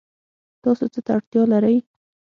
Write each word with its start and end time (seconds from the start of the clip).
تاسو 0.63 0.83
څه 0.93 0.99
ته 1.05 1.11
اړتیا 1.17 1.43
لرئ؟ 1.51 1.77